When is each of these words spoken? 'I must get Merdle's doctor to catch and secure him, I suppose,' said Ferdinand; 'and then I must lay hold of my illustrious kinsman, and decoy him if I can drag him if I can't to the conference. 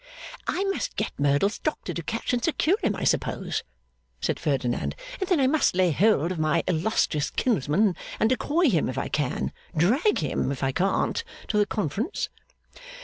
'I 0.47 0.63
must 0.63 0.95
get 0.95 1.11
Merdle's 1.19 1.59
doctor 1.59 1.93
to 1.93 2.01
catch 2.01 2.33
and 2.33 2.43
secure 2.43 2.75
him, 2.81 2.95
I 2.95 3.03
suppose,' 3.03 3.63
said 4.19 4.39
Ferdinand; 4.39 4.95
'and 5.19 5.29
then 5.29 5.39
I 5.39 5.45
must 5.45 5.75
lay 5.75 5.91
hold 5.91 6.31
of 6.31 6.39
my 6.39 6.63
illustrious 6.67 7.29
kinsman, 7.29 7.95
and 8.19 8.27
decoy 8.27 8.71
him 8.71 8.89
if 8.89 8.97
I 8.97 9.09
can 9.09 9.51
drag 9.77 10.17
him 10.17 10.51
if 10.51 10.63
I 10.63 10.71
can't 10.71 11.23
to 11.49 11.59
the 11.59 11.67
conference. 11.67 12.29